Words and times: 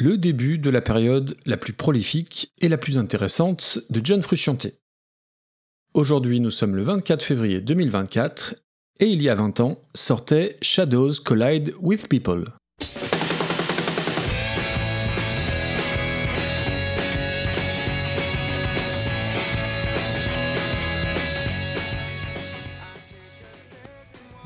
le 0.00 0.16
début 0.16 0.56
de 0.56 0.70
la 0.70 0.80
période 0.80 1.36
la 1.44 1.58
plus 1.58 1.74
prolifique 1.74 2.54
et 2.62 2.70
la 2.70 2.78
plus 2.78 2.96
intéressante 2.96 3.80
de 3.90 4.00
John 4.02 4.22
Frusciante. 4.22 4.68
Aujourd'hui, 5.92 6.40
nous 6.40 6.50
sommes 6.50 6.74
le 6.74 6.82
24 6.82 7.22
février 7.22 7.60
2024, 7.60 8.54
et 9.00 9.08
il 9.08 9.22
y 9.22 9.28
a 9.28 9.34
20 9.34 9.60
ans 9.60 9.82
sortait 9.94 10.56
Shadows 10.62 11.12
Collide 11.22 11.74
with 11.80 12.08
People. 12.08 12.44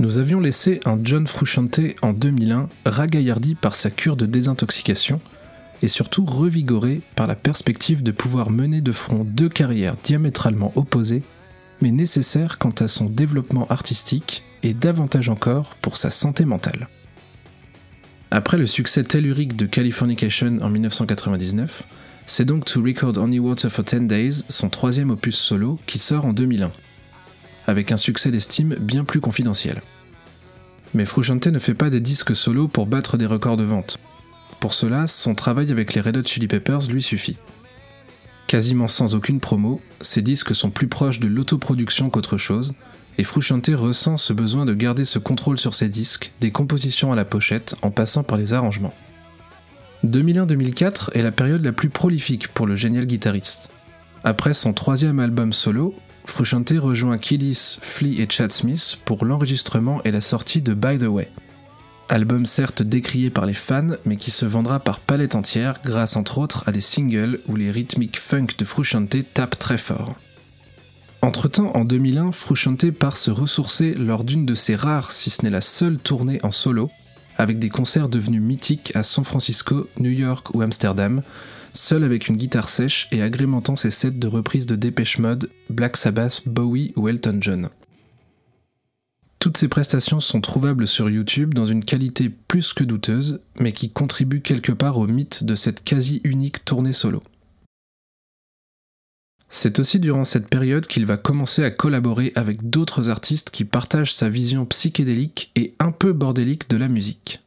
Nous 0.01 0.19
avions 0.19 0.41
laissé 0.41 0.81
un 0.85 0.99
John 1.03 1.29
Frusciante 1.29 1.81
en 2.03 2.13
2001 2.13 2.69
ragaillardi 2.85 3.55
par 3.55 3.77
sa 3.77 3.91
cure 3.91 4.17
de 4.17 4.27
désintoxication 4.27 5.21
et 5.85 5.89
surtout 5.89 6.25
revigoré 6.25 7.03
par 7.15 7.27
la 7.27 7.35
perspective 7.35 8.03
de 8.03 8.11
pouvoir 8.11 8.49
mener 8.49 8.81
de 8.81 8.91
front 8.91 9.23
deux 9.23 9.51
carrières 9.51 9.97
diamétralement 10.03 10.73
opposées 10.77 11.23
mais 11.83 11.91
nécessaires 11.91 12.57
quant 12.57 12.73
à 12.81 12.89
son 12.89 13.05
développement 13.05 13.67
artistique 13.69 14.45
et 14.63 14.73
davantage 14.73 15.29
encore 15.29 15.75
pour 15.83 15.99
sa 15.99 16.11
santé 16.11 16.47
mentale. 16.47 16.89
Après 18.31 18.57
le 18.57 18.67
succès 18.67 19.05
tellurique 19.05 19.57
de 19.57 19.67
Californication 19.67 20.59
en 20.63 20.71
1999, 20.71 21.83
c'est 22.25 22.47
donc 22.47 22.65
To 22.65 22.83
Record 22.83 23.19
Only 23.19 23.39
Water 23.39 23.71
for 23.71 23.85
10 23.85 24.07
Days, 24.07 24.45
son 24.49 24.71
troisième 24.71 25.11
opus 25.11 25.37
solo, 25.37 25.79
qui 25.85 25.99
sort 25.99 26.25
en 26.25 26.33
2001, 26.33 26.73
avec 27.67 27.93
un 27.93 27.99
succès 27.99 28.31
d'estime 28.31 28.75
bien 28.81 29.05
plus 29.05 29.21
confidentiel. 29.21 29.83
Mais 30.95 31.05
Frusciante 31.05 31.49
ne 31.49 31.59
fait 31.59 31.75
pas 31.75 31.91
des 31.91 32.01
disques 32.01 32.35
solo 32.35 32.69
pour 32.69 32.87
battre 32.87 33.19
des 33.19 33.27
records 33.27 33.59
de 33.59 33.65
vente. 33.65 33.99
Pour 34.65 34.73
cela, 34.73 35.07
son 35.07 35.35
travail 35.35 35.71
avec 35.71 35.93
les 35.93 36.01
Red 36.01 36.17
Hot 36.17 36.25
Chili 36.25 36.49
Peppers 36.49 36.89
lui 36.89 37.03
suffit. 37.03 37.37
Quasiment 38.47 38.89
sans 38.89 39.15
aucune 39.15 39.39
promo, 39.39 39.83
ses 40.01 40.23
disques 40.23 40.55
sont 40.55 40.71
plus 40.71 40.89
proches 40.89 41.21
de 41.21 41.27
l'autoproduction 41.27 42.09
qu'autre 42.09 42.39
chose, 42.39 42.73
et 43.19 43.25
Frusciante 43.25 43.69
ressent 43.75 44.17
ce 44.17 44.33
besoin 44.33 44.65
de 44.65 44.73
garder 44.73 45.05
ce 45.05 45.19
contrôle 45.19 45.59
sur 45.59 45.75
ses 45.75 45.91
disques, 45.91 46.33
des 46.41 46.51
compositions 46.51 47.13
à 47.13 47.15
la 47.15 47.27
pochette 47.27 47.75
en 47.83 47.91
passant 47.91 48.23
par 48.23 48.39
les 48.39 48.55
arrangements. 48.55 48.95
2001-2004 50.07 51.11
est 51.13 51.23
la 51.23 51.31
période 51.31 51.63
la 51.63 51.73
plus 51.73 51.91
prolifique 51.91 52.49
pour 52.49 52.67
le 52.67 52.75
génial 52.75 53.05
guitariste. 53.05 53.71
Après 54.25 54.55
son 54.55 54.73
troisième 54.73 55.21
album 55.21 55.53
solo, 55.53 55.95
Frusciante 56.25 56.73
rejoint 56.79 57.19
Kiddis, 57.19 57.77
Flea 57.83 58.23
et 58.23 58.27
Chad 58.31 58.51
Smith 58.51 58.97
pour 59.05 59.27
l'enregistrement 59.27 60.03
et 60.05 60.11
la 60.11 60.23
sortie 60.23 60.63
de 60.63 60.73
By 60.73 60.97
the 60.97 61.03
Way. 61.03 61.29
Album 62.09 62.45
certes 62.45 62.83
décrié 62.83 63.31
par 63.31 63.47
les 63.47 63.55
fans, 63.55 63.97
mais 64.05 64.17
qui 64.17 64.31
se 64.31 64.45
vendra 64.45 64.79
par 64.79 65.01
palette 65.01 65.35
entière 65.35 65.81
grâce 65.85 66.17
entre 66.17 66.39
autres 66.39 66.65
à 66.67 66.73
des 66.73 66.83
singles 66.83 67.41
où 67.49 67.57
les 67.57 67.71
rythmiques 67.71 68.19
funk 68.19 68.49
de 68.59 68.65
Frusciante 68.65 69.17
tapent 69.33 69.59
très 69.59 69.79
fort. 69.79 70.15
Entre-temps, 71.23 71.75
en 71.75 71.87
2001, 71.87 72.33
Frusciante 72.33 72.91
part 72.91 73.17
se 73.17 73.31
ressourcer 73.31 73.95
lors 73.95 74.25
d'une 74.25 74.45
de 74.45 74.55
ses 74.55 74.75
rares, 74.75 75.11
si 75.11 75.31
ce 75.31 75.43
n'est 75.43 75.51
la 75.51 75.63
seule 75.63 75.97
tournée 75.97 76.39
en 76.43 76.53
solo, 76.53 76.91
avec 77.39 77.59
des 77.59 77.71
concerts 77.71 78.11
devenus 78.11 78.43
mythiques 78.43 78.95
à 78.95 79.03
San 79.03 79.25
Francisco, 79.25 79.89
New 79.99 80.11
York 80.11 80.55
ou 80.55 80.61
Amsterdam, 80.61 81.23
seul 81.73 82.05
avec 82.05 82.29
une 82.29 82.37
guitare 82.37 82.69
sèche 82.69 83.09
et 83.11 83.23
agrémentant 83.23 83.77
ses 83.77 83.91
sets 83.91 84.11
de 84.11 84.29
reprises 84.29 84.67
de 84.67 84.77
Dépêche 84.77 85.19
Mode, 85.19 85.51
Black 85.71 85.97
Sabbath, 85.97 86.43
Bowie 86.47 86.93
ou 86.97 87.09
Elton 87.09 87.39
John. 87.41 87.71
Toutes 89.39 89.59
ces 89.59 89.69
prestations 89.69 90.21
sont 90.21 90.41
trouvables 90.41 90.87
sur 90.87 91.11
YouTube 91.11 91.55
dans 91.55 91.67
une 91.67 91.85
qualité 91.85 92.31
plus 92.31 92.73
que 92.73 92.85
douteuse, 92.85 93.43
mais 93.59 93.73
qui 93.73 93.91
contribue 93.91 94.41
quelque 94.41 94.73
part 94.73 94.99
au 94.99 95.07
mythe 95.07 95.45
de 95.45 95.55
cette 95.55 95.85
quasi 95.85 96.21
unique 96.25 96.65
tournée 96.65 96.95
solo. 96.95 97.23
C'est 99.57 99.79
aussi 99.79 100.01
durant 100.01 100.25
cette 100.25 100.49
période 100.49 100.87
qu'il 100.87 101.07
va 101.07 101.17
commencer 101.17 101.63
à 101.63 101.71
collaborer 101.71 102.33
avec 102.35 102.71
d'autres 102.71 103.09
artistes 103.09 103.51
qui 103.51 103.65
partagent 103.65 104.13
sa 104.13 104.29
vision 104.29 104.67
psychédélique 104.67 105.53
et 105.55 105.75
un 105.79 105.93
peu 105.93 106.13
bordélique 106.13 106.69
de 106.69 106.77
la 106.77 106.89
musique. 106.89 107.41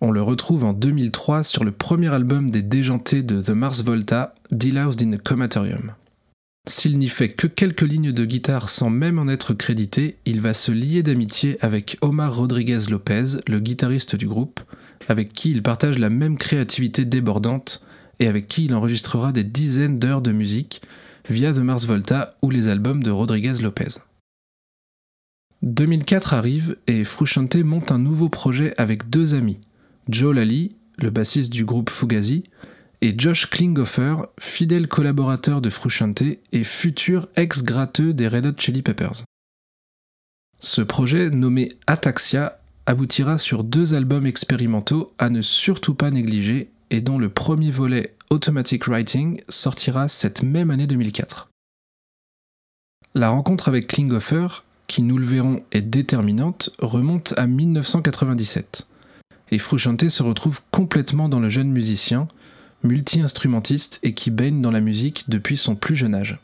On 0.00 0.10
le 0.10 0.22
retrouve 0.22 0.64
en 0.64 0.72
2003 0.72 1.44
sur 1.44 1.62
le 1.62 1.72
premier 1.72 2.12
album 2.12 2.50
des 2.50 2.62
déjantés 2.62 3.22
de 3.22 3.40
The 3.40 3.50
Mars 3.50 3.82
Volta, 3.82 4.34
Deloused 4.50 5.02
in 5.02 5.12
a 5.12 5.18
Comatorium. 5.18 5.92
S'il 6.68 6.98
n'y 6.98 7.08
fait 7.08 7.32
que 7.32 7.46
quelques 7.46 7.80
lignes 7.80 8.12
de 8.12 8.24
guitare 8.24 8.68
sans 8.68 8.90
même 8.90 9.18
en 9.18 9.28
être 9.28 9.54
crédité, 9.54 10.18
il 10.26 10.40
va 10.40 10.54
se 10.54 10.70
lier 10.70 11.02
d'amitié 11.02 11.56
avec 11.64 11.96
Omar 12.02 12.36
Rodriguez 12.36 12.80
Lopez, 12.90 13.38
le 13.48 13.60
guitariste 13.60 14.14
du 14.14 14.26
groupe, 14.26 14.60
avec 15.08 15.32
qui 15.32 15.50
il 15.50 15.62
partage 15.62 15.98
la 15.98 16.10
même 16.10 16.36
créativité 16.36 17.04
débordante 17.04 17.86
et 18.18 18.28
avec 18.28 18.46
qui 18.46 18.66
il 18.66 18.74
enregistrera 18.74 19.32
des 19.32 19.44
dizaines 19.44 19.98
d'heures 19.98 20.22
de 20.22 20.32
musique 20.32 20.82
via 21.28 21.52
The 21.52 21.58
Mars 21.58 21.86
Volta 21.86 22.36
ou 22.42 22.50
les 22.50 22.68
albums 22.68 23.02
de 23.02 23.10
Rodriguez 23.10 23.54
Lopez. 23.62 24.00
2004 25.62 26.34
arrive 26.34 26.76
et 26.86 27.04
Frusciante 27.04 27.56
monte 27.56 27.92
un 27.92 27.98
nouveau 27.98 28.28
projet 28.28 28.74
avec 28.78 29.10
deux 29.10 29.34
amis, 29.34 29.58
Joe 30.08 30.34
Lally, 30.34 30.76
le 30.98 31.10
bassiste 31.10 31.52
du 31.52 31.64
groupe 31.64 31.90
Fugazi, 31.90 32.44
et 33.02 33.14
Josh 33.16 33.48
Klinghoffer, 33.48 34.16
fidèle 34.38 34.88
collaborateur 34.88 35.60
de 35.60 35.70
Frusciante 35.70 36.22
et 36.52 36.64
futur 36.64 37.28
ex-gratteux 37.36 38.12
des 38.12 38.28
Red 38.28 38.46
Hot 38.46 38.58
Chili 38.58 38.82
Peppers. 38.82 39.24
Ce 40.60 40.82
projet, 40.82 41.30
nommé 41.30 41.70
Ataxia, 41.86 42.60
aboutira 42.86 43.38
sur 43.38 43.64
deux 43.64 43.94
albums 43.94 44.26
expérimentaux 44.26 45.14
à 45.18 45.30
ne 45.30 45.40
surtout 45.40 45.94
pas 45.94 46.10
négliger 46.10 46.70
et 46.90 47.00
dont 47.00 47.18
le 47.18 47.30
premier 47.30 47.70
volet 47.70 48.14
Automatic 48.30 48.86
Writing 48.86 49.40
sortira 49.48 50.08
cette 50.08 50.42
même 50.42 50.70
année 50.70 50.86
2004. 50.86 51.48
La 53.14 53.30
rencontre 53.30 53.68
avec 53.68 53.86
Klinghoffer, 53.86 54.48
qui 54.86 55.02
nous 55.02 55.18
le 55.18 55.24
verrons 55.24 55.64
est 55.72 55.82
déterminante, 55.82 56.70
remonte 56.78 57.34
à 57.36 57.46
1997 57.46 58.86
et 59.50 59.58
Frusciante 59.58 60.08
se 60.08 60.22
retrouve 60.22 60.60
complètement 60.70 61.28
dans 61.28 61.40
le 61.40 61.48
jeune 61.48 61.70
musicien, 61.70 62.28
multi-instrumentiste 62.82 64.00
et 64.02 64.14
qui 64.14 64.30
baigne 64.30 64.62
dans 64.62 64.70
la 64.70 64.80
musique 64.80 65.28
depuis 65.28 65.56
son 65.56 65.76
plus 65.76 65.96
jeune 65.96 66.14
âge. 66.14 66.40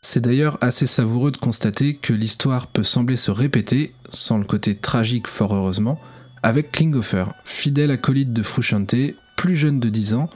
C'est 0.00 0.20
d'ailleurs 0.20 0.58
assez 0.60 0.88
savoureux 0.88 1.30
de 1.30 1.36
constater 1.36 1.94
que 1.94 2.12
l'histoire 2.12 2.66
peut 2.66 2.82
sembler 2.82 3.16
se 3.16 3.30
répéter, 3.30 3.94
sans 4.10 4.38
le 4.38 4.44
côté 4.44 4.74
tragique 4.74 5.28
fort 5.28 5.54
heureusement, 5.54 5.98
avec 6.42 6.72
Klinghoffer, 6.72 7.26
fidèle 7.44 7.92
acolyte 7.92 8.32
de 8.32 8.42
Frusciante, 8.42 8.96
plus 9.36 9.56
jeune 9.56 9.78
de 9.78 9.88
10 9.88 10.14
ans, 10.14 10.28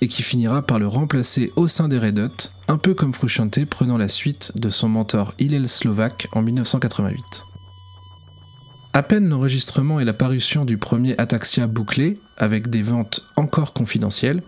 et 0.00 0.08
qui 0.08 0.24
finira 0.24 0.62
par 0.62 0.80
le 0.80 0.88
remplacer 0.88 1.52
au 1.54 1.68
sein 1.68 1.88
des 1.88 1.98
Red 1.98 2.18
Hot, 2.18 2.50
un 2.66 2.78
peu 2.78 2.94
comme 2.94 3.14
Frusciante 3.14 3.64
prenant 3.66 3.96
la 3.96 4.08
suite 4.08 4.52
de 4.56 4.70
son 4.70 4.88
mentor 4.88 5.34
Hillel 5.38 5.68
Slovak 5.68 6.26
en 6.32 6.42
1988. 6.42 7.51
À 8.94 9.02
peine 9.02 9.30
l'enregistrement 9.30 10.00
et 10.00 10.04
la 10.04 10.12
parution 10.12 10.66
du 10.66 10.76
premier 10.76 11.16
Ataxia 11.16 11.66
bouclé, 11.66 12.20
avec 12.36 12.68
des 12.68 12.82
ventes 12.82 13.26
encore 13.36 13.72
confidentielles, 13.72 14.42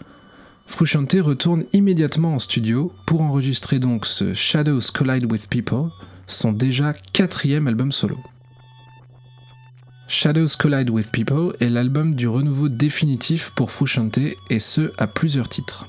Frusciante 0.66 1.16
retourne 1.18 1.64
immédiatement 1.72 2.34
en 2.34 2.38
studio 2.38 2.92
pour 3.06 3.22
enregistrer 3.22 3.78
donc 3.78 4.04
ce 4.04 4.34
Shadows 4.34 4.82
Collide 4.92 5.32
with 5.32 5.48
People, 5.48 5.88
son 6.26 6.52
déjà 6.52 6.92
quatrième 7.14 7.68
album 7.68 7.90
solo. 7.90 8.18
Shadows 10.08 10.58
Collide 10.58 10.90
with 10.90 11.10
People 11.10 11.56
est 11.60 11.70
l'album 11.70 12.14
du 12.14 12.28
renouveau 12.28 12.68
définitif 12.68 13.50
pour 13.56 13.70
Frusciante 13.70 14.18
et 14.50 14.58
ce 14.58 14.92
à 14.98 15.06
plusieurs 15.06 15.48
titres. 15.48 15.86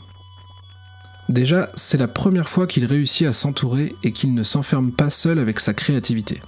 Déjà, 1.28 1.68
c'est 1.76 1.98
la 1.98 2.08
première 2.08 2.48
fois 2.48 2.68
qu'il 2.68 2.86
réussit 2.86 3.28
à 3.28 3.34
s'entourer 3.34 3.94
et 4.04 4.14
qu'il 4.14 4.34
ne 4.34 4.44
s'enferme 4.44 4.94
pas 4.94 5.10
seul 5.10 5.40
avec 5.40 5.60
sa 5.60 5.74
créativité. 5.74 6.42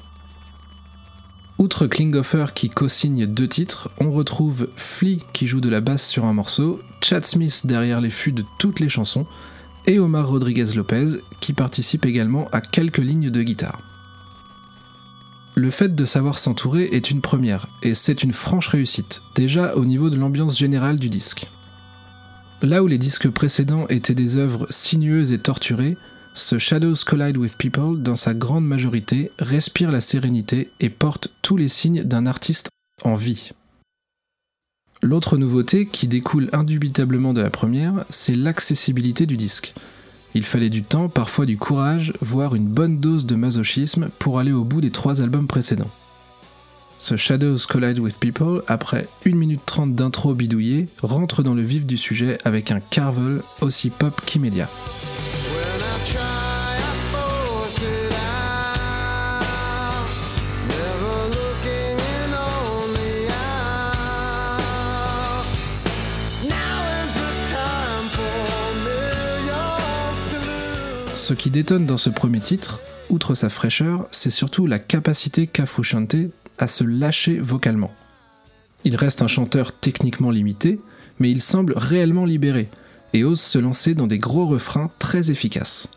Outre 1.59 1.87
Klinghoffer 1.87 2.47
qui 2.53 2.69
co-signe 2.69 3.25
deux 3.25 3.47
titres, 3.47 3.89
on 3.99 4.11
retrouve 4.11 4.69
Flea 4.75 5.23
qui 5.33 5.47
joue 5.47 5.59
de 5.59 5.69
la 5.69 5.81
basse 5.81 6.07
sur 6.07 6.25
un 6.25 6.33
morceau, 6.33 6.79
Chad 7.01 7.25
Smith 7.25 7.65
derrière 7.65 7.99
les 7.99 8.11
fûts 8.11 8.31
de 8.31 8.43
toutes 8.59 8.79
les 8.79 8.89
chansons, 8.89 9.25
et 9.87 9.97
Omar 9.97 10.27
Rodriguez 10.27 10.75
Lopez 10.75 11.19
qui 11.39 11.53
participe 11.53 12.05
également 12.05 12.47
à 12.51 12.61
quelques 12.61 12.99
lignes 12.99 13.31
de 13.31 13.41
guitare. 13.41 13.79
Le 15.55 15.71
fait 15.71 15.95
de 15.95 16.05
savoir 16.05 16.37
s'entourer 16.37 16.89
est 16.91 17.09
une 17.09 17.21
première, 17.21 17.65
et 17.81 17.95
c'est 17.95 18.21
une 18.21 18.33
franche 18.33 18.67
réussite, 18.67 19.23
déjà 19.33 19.75
au 19.75 19.85
niveau 19.85 20.11
de 20.11 20.17
l'ambiance 20.17 20.59
générale 20.59 20.99
du 20.99 21.09
disque. 21.09 21.47
Là 22.61 22.83
où 22.83 22.87
les 22.87 22.99
disques 22.99 23.29
précédents 23.29 23.87
étaient 23.87 24.13
des 24.13 24.37
œuvres 24.37 24.67
sinueuses 24.69 25.31
et 25.31 25.39
torturées, 25.39 25.97
ce 26.35 26.59
Shadows 26.59 26.97
Collide 27.03 27.37
with 27.37 27.57
People, 27.57 27.99
dans 27.99 28.15
sa 28.15 28.35
grande 28.35 28.67
majorité, 28.67 29.31
respire 29.39 29.91
la 29.91 30.01
sérénité 30.01 30.69
et 30.79 30.89
porte 30.89 31.29
les 31.55 31.69
signes 31.69 32.03
d'un 32.03 32.25
artiste 32.25 32.69
en 33.03 33.15
vie. 33.15 33.51
L'autre 35.01 35.37
nouveauté, 35.37 35.85
qui 35.85 36.07
découle 36.07 36.49
indubitablement 36.53 37.33
de 37.33 37.41
la 37.41 37.51
première, 37.51 38.03
c'est 38.09 38.35
l'accessibilité 38.35 39.27
du 39.27 39.37
disque. 39.37 39.75
Il 40.33 40.43
fallait 40.43 40.69
du 40.69 40.83
temps, 40.83 41.07
parfois 41.07 41.45
du 41.45 41.57
courage, 41.57 42.13
voire 42.19 42.55
une 42.55 42.67
bonne 42.67 42.99
dose 42.99 43.25
de 43.25 43.35
masochisme 43.35 44.09
pour 44.19 44.39
aller 44.39 44.51
au 44.51 44.63
bout 44.63 44.81
des 44.81 44.91
trois 44.91 45.21
albums 45.21 45.47
précédents. 45.47 45.91
ce 46.99 47.15
Shadows 47.15 47.59
Collide 47.69 47.99
with 47.99 48.19
People, 48.19 48.63
après 48.67 49.07
1 49.25 49.35
minute 49.35 49.61
30 49.65 49.93
d'intro 49.93 50.33
bidouillé, 50.33 50.87
rentre 51.03 51.43
dans 51.43 51.53
le 51.53 51.61
vif 51.61 51.85
du 51.85 51.95
sujet 51.95 52.39
avec 52.43 52.71
un 52.71 52.79
carvel 52.79 53.43
aussi 53.61 53.91
pop 53.91 54.19
qu'immédiat. 54.25 54.69
Ce 71.27 71.33
qui 71.33 71.49
détonne 71.49 71.85
dans 71.85 71.97
ce 71.97 72.09
premier 72.09 72.39
titre, 72.39 72.79
outre 73.09 73.35
sa 73.35 73.49
fraîcheur, 73.49 74.07
c'est 74.11 74.29
surtout 74.29 74.65
la 74.65 74.79
capacité 74.79 75.45
qu'a 75.45 75.65
Frusciante 75.65 76.15
à 76.57 76.69
se 76.69 76.85
lâcher 76.85 77.37
vocalement. 77.37 77.93
Il 78.85 78.95
reste 78.95 79.21
un 79.21 79.27
chanteur 79.27 79.77
techniquement 79.77 80.31
limité, 80.31 80.79
mais 81.19 81.29
il 81.29 81.41
semble 81.41 81.73
réellement 81.75 82.23
libéré 82.23 82.69
et 83.11 83.25
ose 83.25 83.41
se 83.41 83.59
lancer 83.59 83.93
dans 83.93 84.07
des 84.07 84.19
gros 84.19 84.47
refrains 84.47 84.89
très 84.99 85.29
efficaces. 85.29 85.89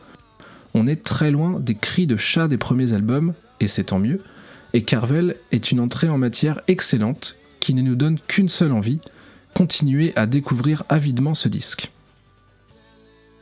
On 0.75 0.89
est 0.89 1.05
très 1.05 1.31
loin 1.31 1.61
des 1.61 1.77
cris 1.77 2.09
de 2.09 2.17
chat 2.17 2.49
des 2.49 2.59
premiers 2.59 2.93
albums, 2.93 3.35
et 3.61 3.69
c'est 3.69 3.85
tant 3.85 4.01
mieux, 4.01 4.21
et 4.73 4.83
Carvel 4.83 5.37
est 5.53 5.71
une 5.71 5.79
entrée 5.79 6.09
en 6.09 6.19
matière 6.19 6.61
excellente 6.67 7.37
qui 7.61 7.73
ne 7.73 7.83
nous 7.83 7.95
donne 7.95 8.19
qu'une 8.19 8.49
seule 8.49 8.73
envie, 8.73 8.99
continuer 9.55 10.13
à 10.17 10.27
découvrir 10.27 10.83
avidement 10.89 11.35
ce 11.35 11.49
disque. 11.49 11.93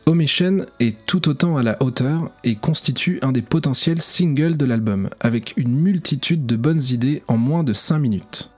Omission 0.08 0.64
est 0.80 1.04
tout 1.04 1.28
autant 1.28 1.58
à 1.58 1.62
la 1.62 1.76
hauteur 1.82 2.30
et 2.42 2.54
constitue 2.54 3.18
un 3.20 3.30
des 3.30 3.42
potentiels 3.42 4.00
singles 4.00 4.56
de 4.56 4.64
l'album, 4.64 5.10
avec 5.20 5.52
une 5.58 5.78
multitude 5.78 6.46
de 6.46 6.56
bonnes 6.56 6.80
idées 6.80 7.22
en 7.28 7.36
moins 7.36 7.62
de 7.62 7.74
5 7.74 7.98
minutes. 7.98 8.50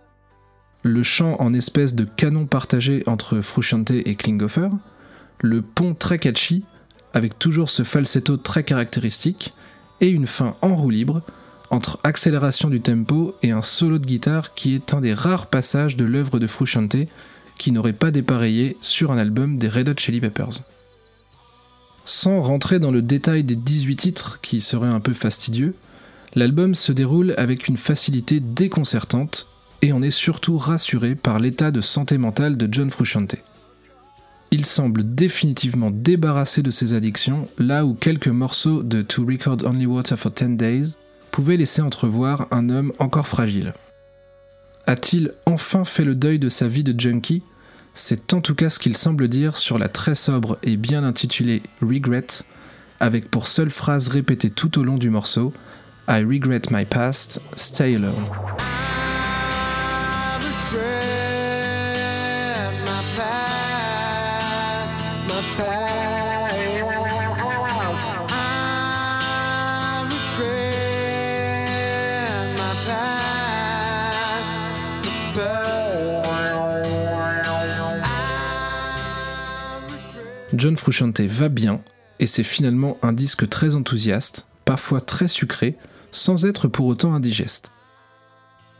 Le 0.84 1.02
chant 1.02 1.34
en 1.40 1.52
espèce 1.52 1.96
de 1.96 2.04
canon 2.04 2.46
partagé 2.46 3.02
entre 3.08 3.40
Frusciante 3.40 3.90
et 3.90 4.14
Klinghoffer, 4.14 4.68
le 5.40 5.60
pont 5.60 5.94
très 5.94 6.20
catchy, 6.20 6.62
avec 7.14 7.36
toujours 7.36 7.68
ce 7.68 7.82
falsetto 7.82 8.36
très 8.36 8.62
caractéristique, 8.62 9.52
et 10.00 10.08
une 10.08 10.28
fin 10.28 10.54
en 10.62 10.76
roue 10.76 10.90
libre, 10.90 11.20
entre 11.70 11.98
accélération 12.04 12.70
du 12.70 12.80
tempo 12.80 13.34
et 13.42 13.50
un 13.50 13.62
solo 13.62 13.98
de 13.98 14.06
guitare 14.06 14.54
qui 14.54 14.76
est 14.76 14.94
un 14.94 15.00
des 15.00 15.14
rares 15.14 15.48
passages 15.48 15.96
de 15.96 16.04
l'œuvre 16.04 16.38
de 16.38 16.46
Frusciante 16.46 17.08
qui 17.58 17.72
n'aurait 17.72 17.92
pas 17.92 18.12
dépareillé 18.12 18.76
sur 18.80 19.10
un 19.10 19.18
album 19.18 19.58
des 19.58 19.68
Red 19.68 19.88
Hot 19.88 19.98
Chili 19.98 20.20
Peppers. 20.20 20.62
Sans 22.04 22.40
rentrer 22.40 22.78
dans 22.78 22.90
le 22.90 23.02
détail 23.02 23.44
des 23.44 23.56
18 23.56 23.96
titres, 23.96 24.40
qui 24.40 24.60
serait 24.60 24.88
un 24.88 25.00
peu 25.00 25.12
fastidieux, 25.12 25.74
l'album 26.34 26.74
se 26.74 26.92
déroule 26.92 27.34
avec 27.36 27.68
une 27.68 27.76
facilité 27.76 28.40
déconcertante 28.40 29.50
et 29.82 29.92
on 29.92 30.02
est 30.02 30.10
surtout 30.10 30.58
rassuré 30.58 31.14
par 31.14 31.38
l'état 31.38 31.70
de 31.70 31.80
santé 31.80 32.18
mentale 32.18 32.56
de 32.56 32.68
John 32.70 32.90
Frusciante. 32.90 33.36
Il 34.50 34.66
semble 34.66 35.14
définitivement 35.14 35.90
débarrassé 35.92 36.62
de 36.62 36.72
ses 36.72 36.92
addictions, 36.94 37.48
là 37.58 37.84
où 37.84 37.94
quelques 37.94 38.28
morceaux 38.28 38.82
de 38.82 39.02
To 39.02 39.24
Record 39.24 39.58
Only 39.64 39.86
Water 39.86 40.18
for 40.18 40.32
10 40.32 40.56
Days 40.56 40.94
pouvaient 41.30 41.56
laisser 41.56 41.82
entrevoir 41.82 42.48
un 42.50 42.68
homme 42.68 42.92
encore 42.98 43.28
fragile. 43.28 43.72
A-t-il 44.86 45.32
enfin 45.46 45.84
fait 45.84 46.04
le 46.04 46.16
deuil 46.16 46.40
de 46.40 46.48
sa 46.48 46.66
vie 46.66 46.82
de 46.82 46.98
junkie? 46.98 47.44
C'est 47.94 48.32
en 48.34 48.40
tout 48.40 48.54
cas 48.54 48.70
ce 48.70 48.78
qu'il 48.78 48.96
semble 48.96 49.28
dire 49.28 49.56
sur 49.56 49.78
la 49.78 49.88
très 49.88 50.14
sobre 50.14 50.58
et 50.62 50.76
bien 50.76 51.04
intitulée 51.04 51.62
Regret, 51.82 52.26
avec 53.00 53.30
pour 53.30 53.46
seule 53.46 53.70
phrase 53.70 54.08
répétée 54.08 54.50
tout 54.50 54.78
au 54.78 54.82
long 54.82 54.98
du 54.98 55.10
morceau 55.10 55.52
I 56.08 56.24
regret 56.24 56.62
my 56.72 56.84
past, 56.84 57.40
stay 57.54 57.94
alone. 57.94 58.79
John 80.60 80.76
Frusciante 80.76 81.22
va 81.22 81.48
bien, 81.48 81.80
et 82.18 82.26
c'est 82.26 82.44
finalement 82.44 82.98
un 83.00 83.14
disque 83.14 83.48
très 83.48 83.76
enthousiaste, 83.76 84.46
parfois 84.66 85.00
très 85.00 85.26
sucré, 85.26 85.74
sans 86.10 86.44
être 86.44 86.68
pour 86.68 86.84
autant 86.84 87.14
indigeste. 87.14 87.72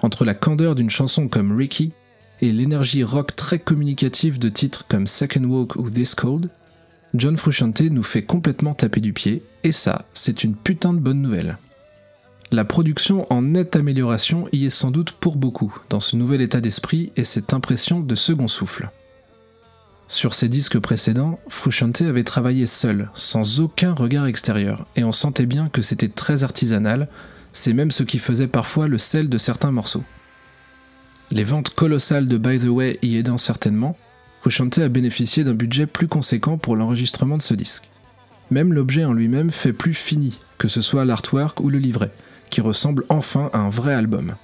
Entre 0.03 0.27
la 0.27 0.35
candeur 0.35 0.75
d'une 0.75 0.91
chanson 0.91 1.27
comme 1.27 1.57
Ricky 1.57 1.95
et 2.43 2.53
l'énergie 2.53 3.03
rock 3.03 3.35
très 3.35 3.59
communicative 3.59 4.39
de 4.39 4.51
titres 4.51 4.85
comme 4.89 5.07
Second 5.07 5.45
Walk 5.45 5.77
ou 5.77 5.89
This 5.89 6.15
Cold, 6.15 6.51
John 7.15 7.39
Frusciante 7.39 7.81
nous 7.81 8.03
fait 8.03 8.27
complètement 8.27 8.75
taper 8.75 9.01
du 9.01 9.15
pied, 9.15 9.43
et 9.65 9.73
ça, 9.73 10.05
c'est 10.13 10.45
une 10.45 10.57
putain 10.57 10.93
de 10.93 10.99
bonne 10.99 11.23
nouvelle. 11.23 11.57
La 12.51 12.67
production 12.67 13.27
en 13.33 13.41
nette 13.41 13.75
amélioration 13.75 14.49
y 14.53 14.67
est 14.67 14.71
sans 14.71 14.91
doute 14.91 15.13
pour 15.13 15.37
beaucoup 15.37 15.75
dans 15.89 16.01
ce 16.01 16.17
nouvel 16.17 16.43
état 16.43 16.61
d'esprit 16.61 17.11
et 17.17 17.25
cette 17.25 17.55
impression 17.55 18.01
de 18.01 18.15
second 18.15 18.49
souffle. 18.49 18.91
Sur 20.11 20.35
ses 20.35 20.49
disques 20.49 20.81
précédents, 20.81 21.39
Frusciante 21.47 22.03
avait 22.03 22.25
travaillé 22.25 22.67
seul, 22.67 23.11
sans 23.15 23.61
aucun 23.61 23.93
regard 23.93 24.27
extérieur, 24.27 24.89
et 24.97 25.05
on 25.05 25.13
sentait 25.13 25.47
bien 25.47 25.69
que 25.69 25.83
c'était 25.83 26.09
très 26.09 26.43
artisanal, 26.43 27.07
c'est 27.53 27.73
même 27.73 27.93
ce 27.93 28.03
qui 28.03 28.19
faisait 28.19 28.49
parfois 28.49 28.89
le 28.89 28.99
sel 28.99 29.29
de 29.29 29.39
certains 29.39 29.71
morceaux. 29.71 30.03
Les 31.31 31.45
ventes 31.45 31.71
colossales 31.71 32.27
de 32.27 32.39
By 32.39 32.59
the 32.59 32.65
Way 32.65 32.99
y 33.03 33.19
aidant 33.19 33.39
certainement, 33.39 33.97
Frusciante 34.41 34.79
a 34.79 34.89
bénéficié 34.89 35.45
d'un 35.45 35.55
budget 35.55 35.87
plus 35.87 36.09
conséquent 36.09 36.59
pour 36.59 36.75
l'enregistrement 36.75 37.37
de 37.37 37.43
ce 37.43 37.55
disque. 37.55 37.89
Même 38.51 38.73
l'objet 38.73 39.05
en 39.05 39.13
lui-même 39.13 39.53
fait 39.53 39.73
plus 39.73 39.95
fini, 39.95 40.41
que 40.59 40.67
ce 40.67 40.81
soit 40.81 41.05
l'artwork 41.05 41.61
ou 41.61 41.71
le 41.71 41.79
livret, 41.79 42.11
qui 42.51 42.61
ressemble 42.61 43.05
enfin 43.11 43.49
à 43.53 43.61
un 43.61 43.71
vrai 43.71 43.95
album. 43.95 44.35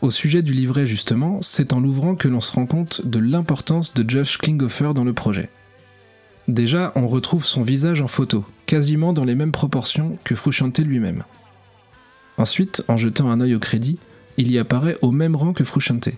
Au 0.00 0.12
sujet 0.12 0.42
du 0.42 0.52
livret 0.52 0.86
justement, 0.86 1.38
c'est 1.42 1.72
en 1.72 1.80
l'ouvrant 1.80 2.14
que 2.14 2.28
l'on 2.28 2.40
se 2.40 2.52
rend 2.52 2.66
compte 2.66 3.04
de 3.04 3.18
l'importance 3.18 3.94
de 3.94 4.08
Josh 4.08 4.38
Klinghoffer 4.38 4.92
dans 4.94 5.04
le 5.04 5.12
projet. 5.12 5.50
Déjà, 6.46 6.92
on 6.94 7.08
retrouve 7.08 7.44
son 7.44 7.62
visage 7.62 8.00
en 8.00 8.06
photo, 8.06 8.44
quasiment 8.66 9.12
dans 9.12 9.24
les 9.24 9.34
mêmes 9.34 9.52
proportions 9.52 10.16
que 10.22 10.36
Frusciante 10.36 10.78
lui-même. 10.78 11.24
Ensuite, 12.38 12.84
en 12.86 12.96
jetant 12.96 13.28
un 13.28 13.40
œil 13.40 13.56
au 13.56 13.58
crédit, 13.58 13.98
il 14.36 14.50
y 14.52 14.58
apparaît 14.58 14.96
au 15.02 15.10
même 15.10 15.34
rang 15.34 15.52
que 15.52 15.64
Frusciante. 15.64 16.10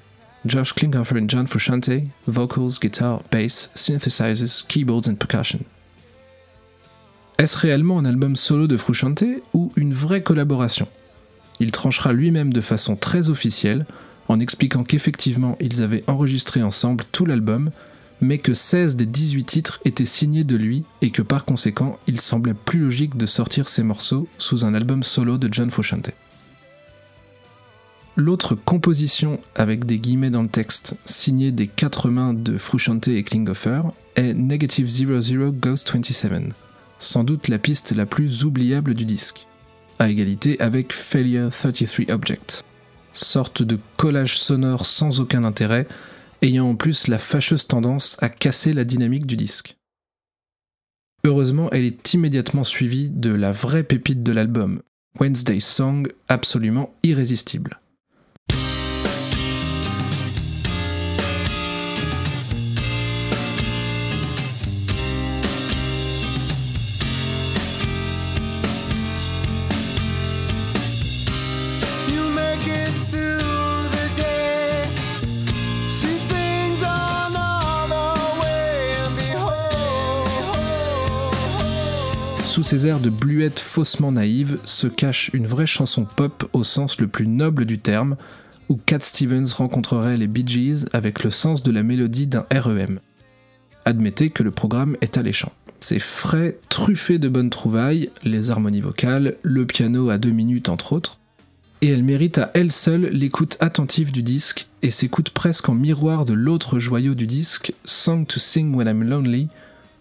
Josh 0.44 0.74
Klinghoffer 0.74 1.18
et 1.18 1.24
John 1.26 1.46
Frusciante, 1.46 1.90
vocals, 2.26 2.78
guitar, 2.80 3.22
bass, 3.32 3.72
synthesizers, 3.74 4.66
keyboards 4.68 5.08
and 5.08 5.14
percussion. 5.14 5.60
Est-ce 7.38 7.56
réellement 7.56 7.98
un 7.98 8.04
album 8.04 8.36
solo 8.36 8.66
de 8.66 8.76
Frusciante 8.76 9.24
ou 9.54 9.72
une 9.74 9.94
vraie 9.94 10.22
collaboration? 10.22 10.86
Il 11.60 11.70
tranchera 11.70 12.12
lui-même 12.12 12.52
de 12.52 12.60
façon 12.60 12.96
très 12.96 13.28
officielle 13.28 13.86
en 14.28 14.40
expliquant 14.40 14.82
qu'effectivement 14.82 15.56
ils 15.60 15.82
avaient 15.82 16.04
enregistré 16.06 16.62
ensemble 16.62 17.04
tout 17.12 17.26
l'album, 17.26 17.70
mais 18.20 18.38
que 18.38 18.54
16 18.54 18.96
des 18.96 19.06
18 19.06 19.44
titres 19.44 19.80
étaient 19.84 20.06
signés 20.06 20.44
de 20.44 20.56
lui 20.56 20.84
et 21.02 21.10
que 21.10 21.22
par 21.22 21.44
conséquent 21.44 21.98
il 22.06 22.20
semblait 22.20 22.54
plus 22.54 22.80
logique 22.80 23.16
de 23.16 23.26
sortir 23.26 23.68
ces 23.68 23.82
morceaux 23.82 24.28
sous 24.38 24.64
un 24.64 24.74
album 24.74 25.02
solo 25.02 25.38
de 25.38 25.52
John 25.52 25.70
Frusciante. 25.70 26.10
L'autre 28.16 28.54
composition 28.54 29.40
avec 29.54 29.84
des 29.84 29.98
guillemets 29.98 30.30
dans 30.30 30.42
le 30.42 30.48
texte 30.48 30.98
signée 31.04 31.52
des 31.52 31.68
quatre 31.68 32.10
mains 32.10 32.34
de 32.34 32.58
Frusciante 32.58 33.08
et 33.08 33.22
Klinghoffer 33.22 33.82
est 34.16 34.34
Negative 34.34 34.88
00 34.88 35.52
Ghost 35.52 35.92
27, 35.94 36.52
sans 36.98 37.24
doute 37.24 37.48
la 37.48 37.58
piste 37.58 37.92
la 37.92 38.06
plus 38.06 38.44
oubliable 38.44 38.94
du 38.94 39.04
disque 39.04 39.46
à 40.00 40.08
égalité 40.08 40.58
avec 40.60 40.92
Failure 40.92 41.50
33 41.50 42.12
Object. 42.14 42.64
Sorte 43.12 43.62
de 43.62 43.78
collage 43.96 44.38
sonore 44.38 44.86
sans 44.86 45.20
aucun 45.20 45.44
intérêt, 45.44 45.86
ayant 46.42 46.70
en 46.70 46.74
plus 46.74 47.06
la 47.06 47.18
fâcheuse 47.18 47.66
tendance 47.66 48.16
à 48.22 48.28
casser 48.28 48.72
la 48.72 48.84
dynamique 48.84 49.26
du 49.26 49.36
disque. 49.36 49.76
Heureusement, 51.24 51.68
elle 51.70 51.84
est 51.84 52.14
immédiatement 52.14 52.64
suivie 52.64 53.10
de 53.10 53.30
la 53.30 53.52
vraie 53.52 53.82
pépite 53.84 54.22
de 54.22 54.32
l'album, 54.32 54.80
Wednesday 55.18 55.60
Song, 55.60 56.08
absolument 56.28 56.94
irrésistible. 57.02 57.78
Ces 82.62 82.86
airs 82.86 83.00
de 83.00 83.10
bluette 83.10 83.58
faussement 83.58 84.12
naïve 84.12 84.58
se 84.64 84.86
cache 84.86 85.30
une 85.32 85.46
vraie 85.46 85.66
chanson 85.66 86.04
pop 86.04 86.48
au 86.52 86.62
sens 86.62 87.00
le 87.00 87.08
plus 87.08 87.26
noble 87.26 87.64
du 87.64 87.78
terme, 87.78 88.16
où 88.68 88.76
Cat 88.76 89.00
Stevens 89.00 89.52
rencontrerait 89.56 90.16
les 90.16 90.28
Bee 90.28 90.46
Gees 90.46 90.86
avec 90.92 91.24
le 91.24 91.30
sens 91.30 91.62
de 91.62 91.72
la 91.72 91.82
mélodie 91.82 92.26
d'un 92.26 92.46
REM. 92.52 93.00
Admettez 93.84 94.30
que 94.30 94.42
le 94.42 94.52
programme 94.52 94.96
est 95.00 95.16
alléchant. 95.16 95.52
C'est 95.80 95.98
frais, 95.98 96.58
truffé 96.68 97.18
de 97.18 97.28
bonnes 97.28 97.50
trouvailles, 97.50 98.10
les 98.22 98.50
harmonies 98.50 98.82
vocales, 98.82 99.36
le 99.42 99.66
piano 99.66 100.10
à 100.10 100.18
deux 100.18 100.30
minutes 100.30 100.68
entre 100.68 100.92
autres, 100.92 101.18
et 101.82 101.88
elle 101.88 102.04
mérite 102.04 102.38
à 102.38 102.50
elle 102.54 102.70
seule 102.70 103.06
l'écoute 103.06 103.56
attentive 103.60 104.12
du 104.12 104.22
disque 104.22 104.68
et 104.82 104.90
s'écoute 104.90 105.30
presque 105.30 105.68
en 105.68 105.74
miroir 105.74 106.24
de 106.24 106.34
l'autre 106.34 106.78
joyau 106.78 107.14
du 107.14 107.26
disque, 107.26 107.72
Song 107.84 108.26
to 108.26 108.38
Sing 108.38 108.74
When 108.74 108.86
I'm 108.86 109.02
Lonely, 109.02 109.48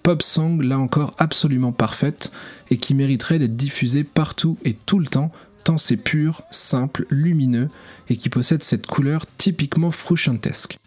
pop 0.10 0.24
song 0.24 0.60
là 0.64 0.80
encore 0.80 1.14
absolument 1.20 1.72
parfaite 1.72 2.32
et 2.72 2.78
qui 2.78 2.96
mériterait 2.96 3.38
d'être 3.38 3.56
diffusée 3.56 4.04
partout 4.04 4.58
et 4.66 4.74
tout 4.74 4.98
le 4.98 5.06
temps 5.06 5.32
tant 5.64 5.78
c'est 5.78 5.98
pur, 5.98 6.42
simple, 6.50 7.06
lumineux 7.12 7.70
et 8.08 8.18
qui 8.18 8.28
possède 8.28 8.64
cette 8.64 8.88
couleur 8.88 9.28
typiquement 9.38 9.92
frusciantesque. 9.92 10.80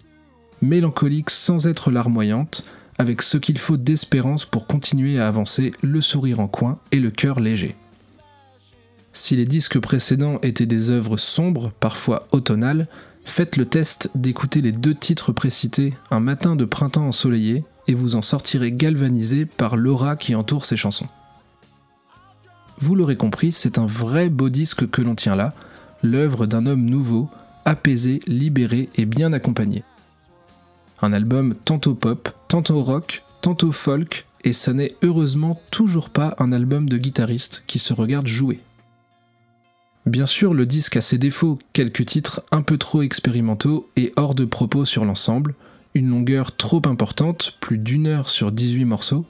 Mélancolique 0.61 1.31
sans 1.31 1.69
être 1.69 1.93
larmoyante, 1.93 2.65
avec 2.99 3.23
ce 3.23 3.37
qu'il 3.37 3.59
faut 3.59 3.77
d'espérance 3.77 4.45
pour 4.45 4.67
continuer 4.67 5.21
à 5.21 5.29
avancer, 5.29 5.71
le 5.83 6.01
sourire 6.01 6.41
en 6.41 6.49
coin 6.49 6.81
et 6.91 6.99
le 6.99 7.13
cœur 7.13 7.39
léger. 7.39 7.77
Si 9.13 9.37
les 9.37 9.47
disques 9.47 9.79
précédents 9.79 10.41
étaient 10.43 10.67
des 10.67 10.91
œuvres 10.91 11.17
sombres, 11.17 11.71
parfois 11.79 12.27
automnales, 12.33 12.89
faites 13.25 13.57
le 13.57 13.67
test 13.67 14.11
d'écouter 14.17 14.63
les 14.63 14.73
deux 14.73 14.97
titres 14.97 15.31
précités 15.31 15.95
un 16.11 16.19
matin 16.19 16.57
de 16.57 16.65
printemps 16.65 17.07
ensoleillé 17.07 17.63
et 17.89 17.95
vous 17.95 18.17
en 18.17 18.23
sortirez 18.23 18.73
galvanisé 18.73 19.47
par 19.47 19.77
l'aura 19.77 20.17
qui 20.17 20.35
entoure 20.35 20.65
ces 20.65 20.77
chansons. 20.77 21.07
Vous 22.79 22.95
l'aurez 22.95 23.17
compris, 23.17 23.53
c'est 23.53 23.79
un 23.79 23.87
vrai 23.87 24.29
beau 24.29 24.49
disque 24.49 24.89
que 24.91 25.03
l'on 25.03 25.15
tient 25.15 25.37
là, 25.37 25.55
l'œuvre 26.03 26.47
d'un 26.47 26.67
homme 26.67 26.85
nouveau, 26.85 27.29
apaisé, 27.65 28.21
libéré 28.27 28.89
et 28.97 29.05
bien 29.05 29.33
accompagné. 29.33 29.85
Un 31.01 31.13
album 31.13 31.55
tantôt 31.65 31.95
pop, 31.95 32.31
tantôt 32.49 32.83
rock, 32.83 33.23
tantôt 33.41 33.73
folk, 33.73 34.27
et 34.45 34.53
ça 34.53 34.73
n'est 34.73 34.97
heureusement 35.03 35.61
toujours 35.71 36.11
pas 36.11 36.35
un 36.39 36.53
album 36.53 36.89
de 36.89 36.99
guitariste 36.99 37.65
qui 37.67 37.79
se 37.79 37.93
regarde 37.93 38.27
jouer. 38.27 38.61
Bien 40.07 40.27
sûr, 40.27 40.53
le 40.53 40.67
disque 40.67 40.97
a 40.97 41.01
ses 41.01 41.19
défauts, 41.19 41.59
quelques 41.73 42.07
titres 42.07 42.43
un 42.51 42.63
peu 42.63 42.77
trop 42.77 43.03
expérimentaux 43.03 43.89
et 43.95 44.13
hors 44.17 44.35
de 44.35 44.45
propos 44.45 44.85
sur 44.85 45.05
l'ensemble, 45.05 45.55
une 45.95 46.09
longueur 46.09 46.57
trop 46.57 46.83
importante, 46.87 47.57
plus 47.61 47.79
d'une 47.79 48.07
heure 48.07 48.29
sur 48.29 48.53
18 48.53 48.85
morceaux, 48.85 49.27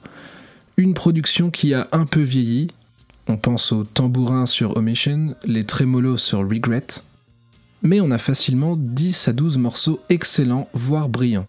une 0.77 0.93
production 0.93 1.51
qui 1.51 1.73
a 1.73 1.87
un 1.91 2.05
peu 2.05 2.21
vieilli, 2.21 2.67
on 3.27 3.37
pense 3.37 3.71
aux 3.71 3.83
tambourins 3.83 4.45
sur 4.45 4.75
Omission, 4.77 5.35
les 5.45 5.65
trémolos 5.65 6.17
sur 6.17 6.39
Regret, 6.39 6.87
mais 7.81 8.01
on 8.01 8.11
a 8.11 8.17
facilement 8.17 8.75
10 8.77 9.27
à 9.27 9.33
12 9.33 9.57
morceaux 9.57 9.99
excellents, 10.09 10.69
voire 10.73 11.09
brillants. 11.09 11.47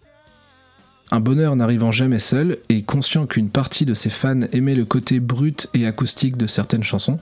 Un 1.10 1.20
bonheur 1.20 1.54
n'arrivant 1.54 1.92
jamais 1.92 2.18
seul, 2.18 2.58
et 2.68 2.82
conscient 2.82 3.26
qu'une 3.26 3.50
partie 3.50 3.84
de 3.84 3.94
ses 3.94 4.10
fans 4.10 4.40
aimait 4.52 4.74
le 4.74 4.84
côté 4.84 5.20
brut 5.20 5.68
et 5.74 5.86
acoustique 5.86 6.36
de 6.36 6.46
certaines 6.46 6.82
chansons, 6.82 7.18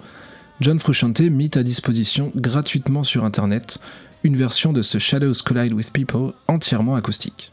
John 0.60 0.78
Frusciante 0.78 1.20
mit 1.20 1.50
à 1.54 1.62
disposition 1.62 2.32
gratuitement 2.36 3.02
sur 3.02 3.24
internet 3.24 3.80
une 4.22 4.36
version 4.36 4.72
de 4.72 4.82
ce 4.82 4.98
Shadows 4.98 5.34
Collide 5.44 5.72
with 5.72 5.92
People 5.92 6.32
entièrement 6.46 6.94
acoustique. 6.94 7.52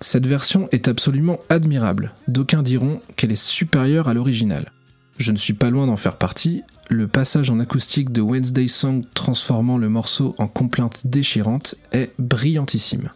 Cette 0.00 0.26
version 0.26 0.68
est 0.70 0.86
absolument 0.86 1.40
admirable, 1.48 2.12
d'aucuns 2.28 2.62
diront 2.62 3.00
qu'elle 3.16 3.32
est 3.32 3.36
supérieure 3.36 4.08
à 4.08 4.14
l'original. 4.14 4.70
Je 5.18 5.32
ne 5.32 5.36
suis 5.36 5.54
pas 5.54 5.70
loin 5.70 5.88
d'en 5.88 5.96
faire 5.96 6.18
partie, 6.18 6.62
le 6.88 7.08
passage 7.08 7.50
en 7.50 7.58
acoustique 7.58 8.12
de 8.12 8.20
Wednesday 8.20 8.68
Song 8.68 9.04
transformant 9.14 9.76
le 9.76 9.88
morceau 9.88 10.36
en 10.38 10.46
complainte 10.46 11.06
déchirante 11.06 11.74
est 11.90 12.12
brillantissime. 12.18 13.10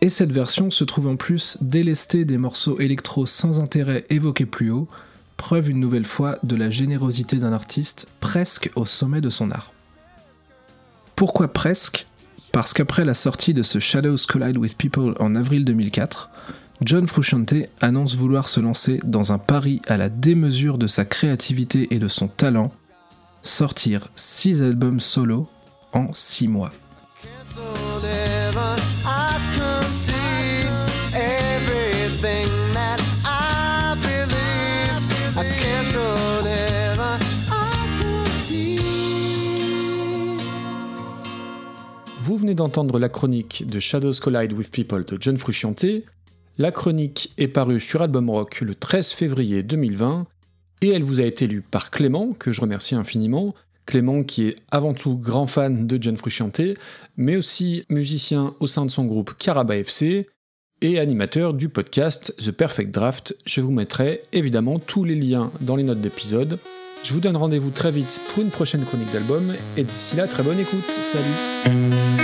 Et 0.00 0.10
cette 0.10 0.32
version 0.32 0.70
se 0.70 0.84
trouve 0.84 1.08
en 1.08 1.16
plus 1.16 1.58
délestée 1.60 2.24
des 2.24 2.38
morceaux 2.38 2.78
électro 2.78 3.26
sans 3.26 3.60
intérêt 3.60 4.04
évoqués 4.10 4.46
plus 4.46 4.70
haut, 4.70 4.88
preuve 5.36 5.70
une 5.70 5.80
nouvelle 5.80 6.04
fois 6.04 6.38
de 6.44 6.54
la 6.54 6.70
générosité 6.70 7.36
d'un 7.36 7.52
artiste 7.52 8.08
presque 8.20 8.70
au 8.76 8.86
sommet 8.86 9.20
de 9.20 9.28
son 9.28 9.50
art. 9.50 9.72
Pourquoi 11.16 11.48
presque? 11.48 12.06
Parce 12.52 12.72
qu'après 12.72 13.04
la 13.04 13.14
sortie 13.14 13.54
de 13.54 13.62
ce 13.62 13.78
Shadows 13.78 14.16
Collide 14.28 14.56
with 14.56 14.76
People 14.76 15.14
en 15.20 15.36
avril 15.36 15.64
2004, 15.64 16.30
John 16.82 17.06
Frusciante 17.06 17.54
annonce 17.80 18.16
vouloir 18.16 18.48
se 18.48 18.58
lancer 18.58 18.98
dans 19.04 19.32
un 19.32 19.38
pari 19.38 19.82
à 19.86 19.96
la 19.96 20.08
démesure 20.08 20.76
de 20.76 20.88
sa 20.88 21.04
créativité 21.04 21.94
et 21.94 21.98
de 21.98 22.08
son 22.08 22.26
talent, 22.26 22.72
sortir 23.42 24.08
6 24.16 24.62
albums 24.62 24.98
solo 24.98 25.48
en 25.92 26.12
6 26.12 26.48
mois. 26.48 26.72
D'entendre 42.54 42.98
la 42.98 43.08
chronique 43.08 43.64
de 43.66 43.80
Shadows 43.80 44.12
Collide 44.20 44.52
with 44.52 44.70
People 44.70 45.04
de 45.04 45.16
John 45.20 45.38
Frusciante. 45.38 45.86
La 46.58 46.72
chronique 46.72 47.32
est 47.38 47.48
parue 47.48 47.80
sur 47.80 48.02
Album 48.02 48.30
Rock 48.30 48.60
le 48.60 48.74
13 48.74 49.12
février 49.12 49.62
2020 49.62 50.26
et 50.82 50.88
elle 50.88 51.02
vous 51.02 51.20
a 51.20 51.24
été 51.24 51.46
lue 51.46 51.62
par 51.62 51.90
Clément, 51.90 52.32
que 52.32 52.52
je 52.52 52.60
remercie 52.60 52.94
infiniment. 52.94 53.54
Clément 53.86 54.22
qui 54.22 54.48
est 54.48 54.56
avant 54.70 54.94
tout 54.94 55.16
grand 55.16 55.46
fan 55.46 55.86
de 55.86 55.98
John 56.00 56.16
Frusciante, 56.16 56.60
mais 57.16 57.36
aussi 57.36 57.84
musicien 57.88 58.54
au 58.60 58.66
sein 58.66 58.84
de 58.84 58.90
son 58.90 59.04
groupe 59.04 59.34
Caraba 59.38 59.76
FC 59.76 60.28
et 60.80 60.98
animateur 60.98 61.54
du 61.54 61.68
podcast 61.68 62.34
The 62.38 62.52
Perfect 62.52 62.92
Draft. 62.92 63.36
Je 63.44 63.60
vous 63.60 63.72
mettrai 63.72 64.22
évidemment 64.32 64.78
tous 64.78 65.04
les 65.04 65.16
liens 65.16 65.50
dans 65.60 65.76
les 65.76 65.82
notes 65.82 66.00
d'épisode. 66.00 66.58
Je 67.02 67.14
vous 67.14 67.20
donne 67.20 67.36
rendez-vous 67.36 67.70
très 67.70 67.90
vite 67.90 68.20
pour 68.28 68.42
une 68.42 68.50
prochaine 68.50 68.84
chronique 68.84 69.10
d'album, 69.10 69.54
et 69.76 69.84
d'ici 69.84 70.16
là, 70.16 70.26
très 70.26 70.42
bonne 70.42 70.60
écoute. 70.60 70.90
Salut 70.90 72.19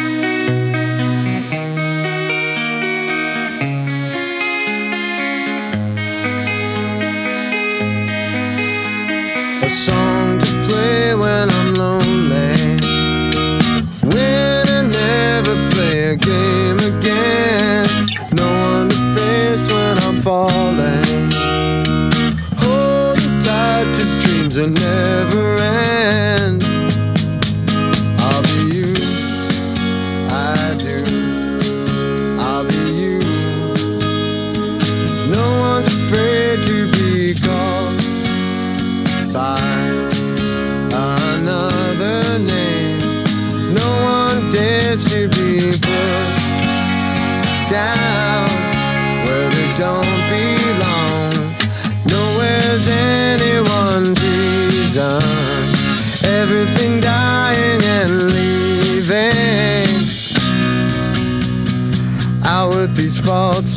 song 9.76 10.38
to 10.38 10.47
play 10.68 11.14
when 11.14 11.50
I'm 11.50 11.75
lonely. 11.75 12.80
When 14.11 14.64
I 14.78 14.83
never 14.88 15.54
play 15.71 16.12
a 16.12 16.16
game 16.16 16.78
again. 16.78 17.05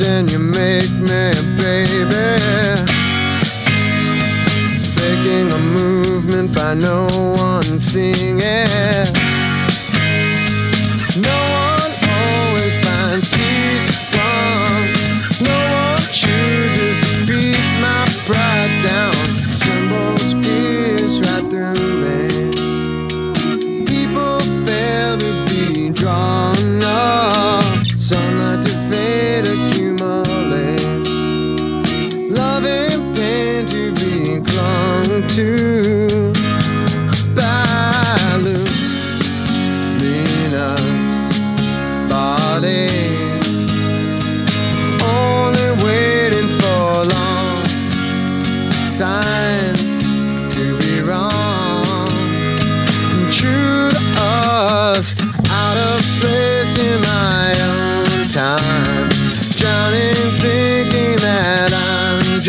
And 0.01 0.31
you 0.31 0.37
make 0.37 0.91
me, 0.91 1.31
a 1.31 1.43
baby. 1.57 2.37
Faking 4.95 5.51
a 5.51 5.57
movement 5.57 6.53
by 6.53 6.75
no 6.75 7.07
one 7.35 7.79
seeing 7.79 8.39
it. 8.39 9.28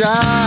job. 0.01 0.40